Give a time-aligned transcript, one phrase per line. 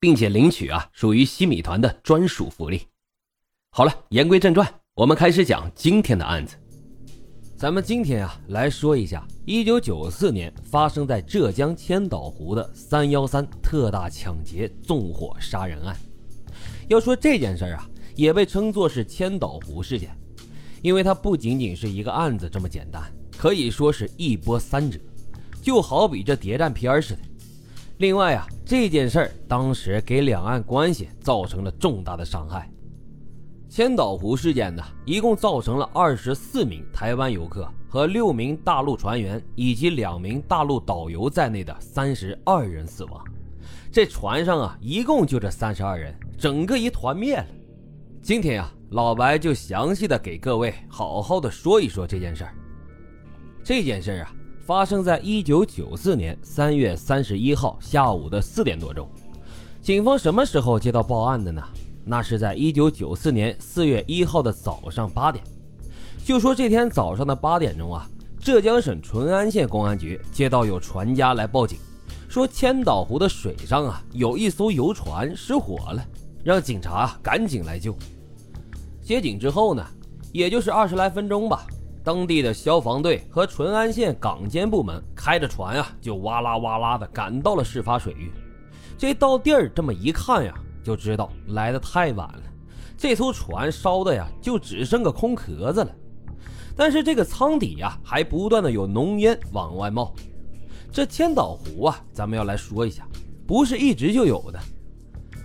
[0.00, 2.82] 并且领取啊，属于西米团的专属福利。
[3.70, 6.56] 好了，言归正传，我们开始讲今天的案子。
[7.56, 15.96] 咱们今天啊，来说一下1994年发生在浙江千岛湖的“三幺三”特大抢劫纵火杀人案。
[16.86, 20.16] 要说这件事儿啊，也被称作是千岛湖事件，
[20.82, 23.02] 因为它不仅仅是一个案子这么简单，
[23.36, 25.00] 可以说是一波三折，
[25.60, 27.20] 就好比这谍战片似的。
[27.98, 32.70] 另外啊，这件事儿当时给两岸关系造成了重大的伤害。
[33.68, 43.22] 千岛湖事件呢，一共造成了二十四名台湾游客和六名大陆船员以及两名大陆导游在内的三十二人死亡。
[43.90, 47.46] 这船上啊，一共就这三十二人，整个一团灭了。
[48.22, 52.54] 今天呀，老白就详细的给各位好好的说一说这件事儿。
[53.64, 54.32] 这件事儿啊。
[54.68, 59.08] 发生在一九九四年三月三十一号下午的四点多钟，
[59.80, 61.62] 警方什么时候接到报案的呢？
[62.04, 65.42] 那是在一九九四年四月一号的早上八点。
[66.22, 68.06] 就说这天早上的八点钟啊，
[68.38, 71.78] 浙江省淳安县公安局接到有船家来报警，
[72.28, 76.04] 说千岛湖的水上啊有一艘游船失火了，
[76.44, 77.96] 让警察赶紧来救。
[79.00, 79.82] 接警之后呢，
[80.30, 81.66] 也就是二十来分钟吧。
[82.08, 88.32] 当地的消防队和淳安县港监部门开着船啊，就哇啦哇啦的赶到了事发水域。
[88.96, 92.42] 这到地儿这么一看呀，就知道来的太晚了。
[92.96, 95.94] 这艘船烧的呀，就只剩个空壳子了。
[96.74, 100.14] 但是这个舱底呀，还不断的有浓烟往外冒。
[100.90, 103.06] 这千岛湖啊，咱们要来说一下，
[103.46, 104.58] 不是一直就有的。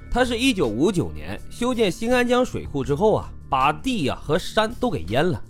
[0.09, 5.43] 它是一九五九年修建新安江水库之后啊，把地呀和山都给淹了。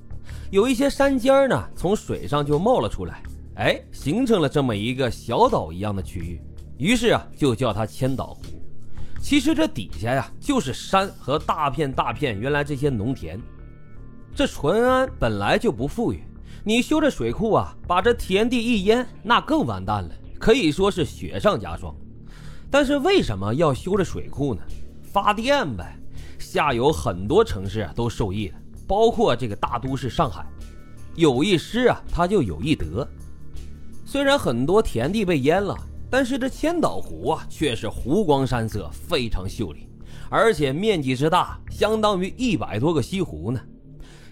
[0.53, 3.23] 有一些山尖儿呢，从水上就冒了出来，
[3.55, 6.39] 哎，形成了这么一个小岛一样的区域，
[6.77, 8.43] 于是啊，就叫它千岛湖。
[9.19, 13.41] 其实这底下呀，就是山和大片大片原来这些农田。
[14.35, 16.23] 这淳安本来就不富裕，
[16.63, 21.95] 你修这水库啊，把这田地一淹，那更完蛋了，可以说是雪上加霜。
[22.69, 24.61] 但是为什么要修这水库呢？
[25.01, 25.97] 发电呗，
[26.37, 28.59] 下游很多城市都受益了。
[28.93, 30.45] 包括这个大都市上海，
[31.15, 33.07] 有一失啊，它就有一得。
[34.05, 35.75] 虽然很多田地被淹了，
[36.11, 39.87] 但是这千岛湖啊，却是湖光山色，非常秀丽，
[40.29, 43.59] 而且面积之大，相当于一百多个西湖呢。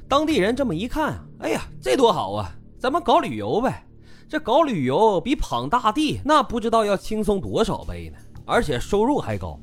[0.07, 2.55] 当地人这么一看啊，哎呀，这多好啊！
[2.77, 3.83] 咱们搞旅游呗。
[4.29, 9.59] 这搞旅游比捧大地那不知道要轻松多少倍呢，而且收入还高。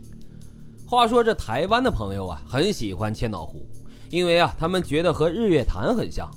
[0.84, 3.64] 话说这台湾的朋友啊，很喜欢千岛湖。
[4.10, 6.30] 因为啊，他们觉得和日月潭很像，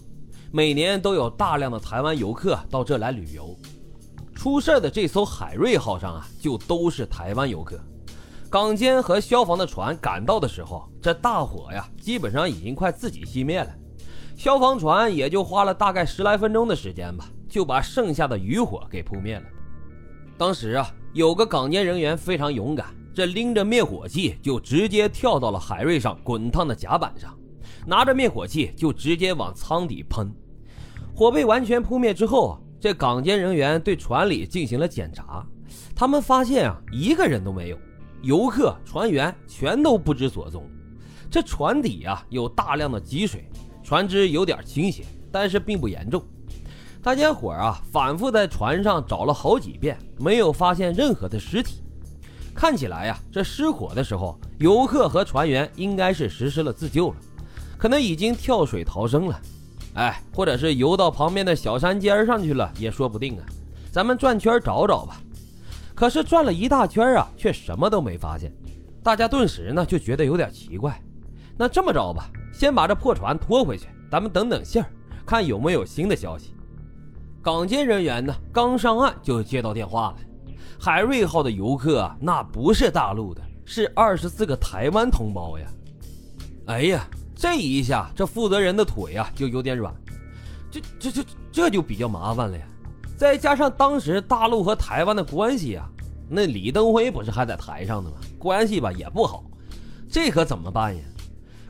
[0.52, 3.56] 每年都有大量的台湾游客到这来旅游。
[4.36, 7.80] 出事的这艘海瑞号上啊，就都是台湾游客。
[8.50, 13.70] 港监和消防的船赶到的时候，这大火呀，基本上已经快自己熄灭了。
[14.36, 19.44] 消防船也就花了大概十来分钟的时间吧，就把剩下的余火给扑灭了。
[20.38, 27.34] 当时啊，有个港监人员非常勇敢，这拎着灭火器就直接跳到了海瑞上滚烫的甲板上。
[27.86, 30.32] 拿着灭火器就直接往舱底喷，
[31.16, 35.46] 火被完全扑灭之后啊，这港监人员对船里进行了检查，
[35.96, 37.78] 他们发现啊一个人都没有，
[38.22, 40.64] 游客、船员全都不知所踪。
[41.30, 43.50] 这船底啊有大量的积水，
[43.84, 46.24] 船只有点倾斜，但是并不严重。
[47.02, 51.82] 大家伙啊反复在船上找了好几遍，没有发现任何的尸体。
[52.54, 57.16] 看起来呀，这失火的时候，游客和船员应该是实施了自救了。
[57.82, 59.42] 可能已经跳水逃生了，
[59.96, 63.44] 哎，或者是游到旁边的小山尖上去了，也说不定啊。
[63.92, 65.20] 咱们转圈找找吧。
[65.96, 68.54] 可是转了一大圈啊，却什么都没发现。
[69.02, 71.02] 大家顿时呢就觉得有点奇怪。
[71.58, 74.88] 那这么着吧，先把这破船拖回去，咱们等等信儿，
[75.26, 76.54] 看有没有新的消息。
[77.42, 80.18] 港监人员呢刚上岸就接到电话了，
[80.80, 85.66] 海瑞号的游客啊，那不是大陆的，是二十四个台湾同胞呀。
[86.68, 87.10] 哎呀！
[87.42, 89.92] 这一下，这负责人的腿啊就有点软，
[90.70, 92.64] 这这这这就比较麻烦了呀。
[93.18, 95.90] 再加上当时大陆和台湾的关系啊，
[96.30, 98.18] 那李登辉不是还在台上呢吗？
[98.38, 99.44] 关系吧也不好，
[100.08, 101.02] 这可怎么办呀？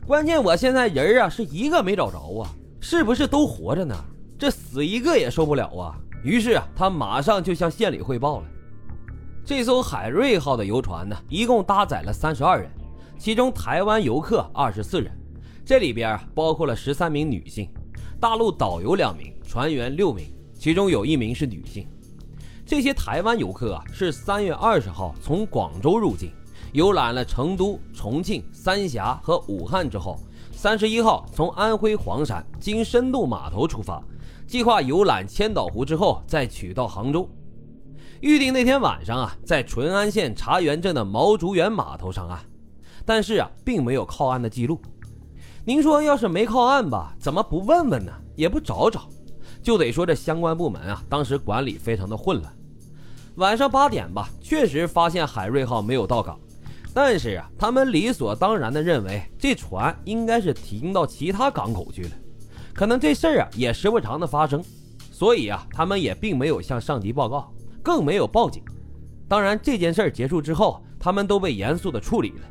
[0.06, 3.96] 关键我现在人啊是一个没找着啊，是不是都活着呢？
[4.38, 5.96] 这死一个也受不了啊！
[6.22, 8.46] 于是啊，他马上就向县里汇报了。
[9.42, 12.70] 这艘海瑞号的游船呢，一共搭载了三十二人，
[13.18, 15.10] 其中台湾游客二十四人，
[15.64, 17.68] 这里边包括了十三名女性，
[18.18, 20.26] 大陆导游两名，船员六名，
[20.58, 21.86] 其中有一名是女性。
[22.66, 26.32] 这些台湾游客啊，是三月二十号从广州入境。
[26.72, 30.18] 游览了成都、重庆、三峡和武汉之后，
[30.50, 34.02] 三十一号从安徽黄山经深度码头出发，
[34.46, 37.28] 计划游览千岛湖之后再取到杭州。
[38.20, 42.40] 预定那天晚上啊，在淳安县茶园镇的毛竹园码头上岸，
[43.04, 44.80] 但是啊，并没有靠岸的记录。
[45.64, 48.12] 您说要是没靠岸吧，怎么不问问呢？
[48.34, 49.08] 也不找找，
[49.62, 52.52] 就得说这相关部门啊，当时管理非常的混乱。
[53.36, 56.36] 晚上八点吧，确实发现海瑞号没有到港。
[56.92, 62.10] 但是啊，他们理所当然的认为这船应该是停到其他港口去了，
[62.74, 64.60] 可能这事儿啊也时不常的发生，
[65.12, 67.54] 所以啊，他们也并没有向上级报告，
[67.84, 68.64] 更没有报警。
[69.28, 72.48] 当然，这件事儿结束之后，他们都被严肃的处理了。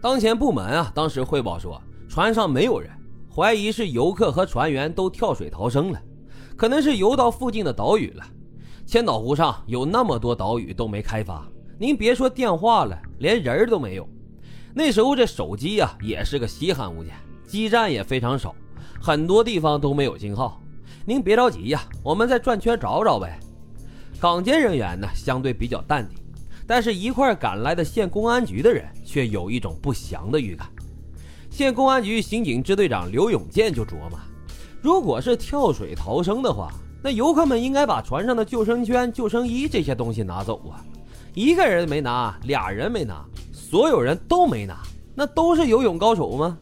[0.00, 1.80] 当前部门啊，当时汇报说，
[2.16, 2.90] 船上没有人，
[3.30, 6.00] 怀疑是游客和船员都跳水逃生了，
[6.56, 8.24] 可能是游到附近的岛屿了。
[8.86, 11.46] 千岛湖上有那么多岛屿都没开发。
[11.78, 14.08] 您别说电话了，连人都没有。
[14.72, 17.12] 那时候这手机呀也是个稀罕物件，
[17.46, 18.56] 基站也非常少，
[18.98, 20.58] 很多地方都没有信号。
[21.04, 23.38] 您别着急呀，我们再转圈找找呗。
[24.18, 26.16] 港监人员呢相对比较淡定，
[26.66, 30.66] 但是一块赶来的县公安局的人却有一种不祥的预感。
[31.56, 34.18] 县公安局刑警支队长刘永健就琢磨：
[34.82, 36.70] 如果是跳水逃生的话，
[37.02, 40.84] 那游客们应该把船上的救生圈、救生衣这些东西拿走啊。
[41.32, 44.82] 一个人没拿，俩人没拿，所有人都没拿，
[45.14, 46.58] 那都是游泳高手吗？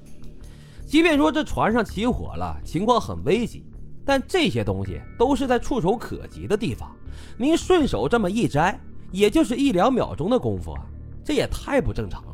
[0.86, 3.64] 即便说这船上起火了，情况很危急，
[4.04, 6.88] 但这些东西都是在触手可及的地方，
[7.36, 8.78] 您顺手这么一摘，
[9.10, 10.72] 也就是一两秒钟的功夫，
[11.24, 12.33] 这也太不正常了。